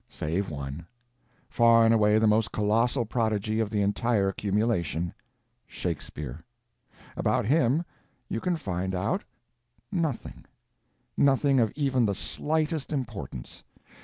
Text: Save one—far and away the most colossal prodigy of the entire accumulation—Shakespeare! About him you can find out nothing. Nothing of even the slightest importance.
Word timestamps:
Save 0.09 0.49
one—far 0.49 1.85
and 1.85 1.93
away 1.93 2.17
the 2.17 2.25
most 2.25 2.51
colossal 2.51 3.05
prodigy 3.05 3.59
of 3.59 3.69
the 3.69 3.83
entire 3.83 4.29
accumulation—Shakespeare! 4.29 6.43
About 7.15 7.45
him 7.45 7.85
you 8.27 8.41
can 8.41 8.55
find 8.57 8.95
out 8.95 9.23
nothing. 9.91 10.45
Nothing 11.15 11.59
of 11.59 11.71
even 11.75 12.07
the 12.07 12.15
slightest 12.15 12.91
importance. 12.91 13.61